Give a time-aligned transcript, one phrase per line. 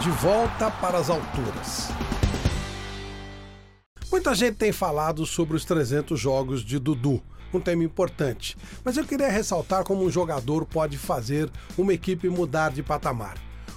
[0.00, 1.88] de volta para as alturas.
[4.10, 9.04] Muita gente tem falado sobre os 300 jogos de Dudu, um tema importante, mas eu
[9.04, 13.36] queria ressaltar como um jogador pode fazer uma equipe mudar de patamar.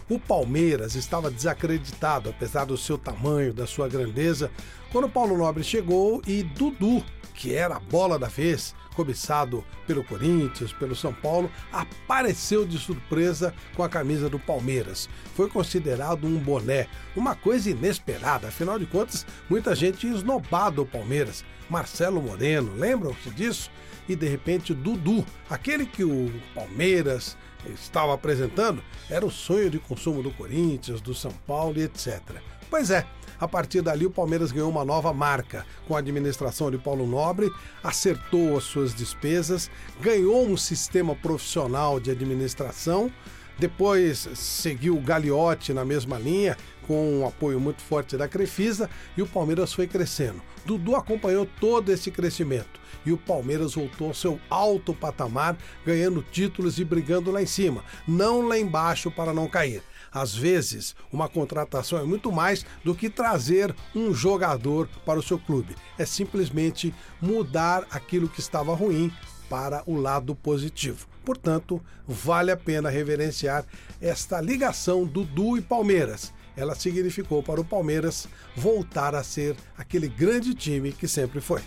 [0.09, 4.49] O Palmeiras estava desacreditado, apesar do seu tamanho, da sua grandeza,
[4.93, 7.03] quando Paulo Nobre chegou e Dudu
[7.33, 13.53] que era a bola da vez, cobiçado pelo Corinthians, pelo São Paulo, apareceu de surpresa
[13.75, 15.09] com a camisa do Palmeiras.
[15.35, 21.43] Foi considerado um boné, uma coisa inesperada, afinal de contas, muita gente esnobado o Palmeiras.
[21.69, 23.71] Marcelo Moreno, lembram-se disso?
[24.07, 27.37] E de repente Dudu, aquele que o Palmeiras
[27.73, 32.21] estava apresentando, era o sonho de consumo do Corinthians, do São Paulo e etc.
[32.69, 33.05] Pois é,
[33.43, 37.51] a partir dali, o Palmeiras ganhou uma nova marca com a administração de Paulo Nobre,
[37.83, 39.69] acertou as suas despesas,
[39.99, 43.11] ganhou um sistema profissional de administração.
[43.59, 46.57] Depois seguiu o Gagliotti na mesma linha,
[46.87, 50.41] com um apoio muito forte da Crefisa, e o Palmeiras foi crescendo.
[50.65, 56.79] Dudu acompanhou todo esse crescimento e o Palmeiras voltou ao seu alto patamar, ganhando títulos
[56.79, 59.83] e brigando lá em cima, não lá embaixo para não cair.
[60.13, 65.39] Às vezes, uma contratação é muito mais do que trazer um jogador para o seu
[65.39, 65.75] clube.
[65.97, 69.11] É simplesmente mudar aquilo que estava ruim
[69.49, 71.07] para o lado positivo.
[71.25, 73.65] Portanto, vale a pena reverenciar
[74.01, 76.33] esta ligação Dudu e Palmeiras.
[76.55, 81.61] Ela significou para o Palmeiras voltar a ser aquele grande time que sempre foi.